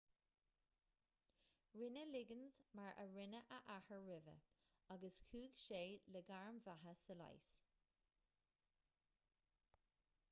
rinne 1.79 2.05
liggins 2.13 2.55
mar 2.77 2.95
a 3.03 3.05
rinne 3.17 3.41
a 3.57 3.59
athair 3.75 4.01
roimhe 4.07 4.35
agus 4.97 5.21
chuaigh 5.29 5.53
sé 5.67 5.83
le 6.15 6.25
gairm 6.33 6.59
bheatha 6.65 6.97
sa 7.05 7.19
leigheas 7.23 7.55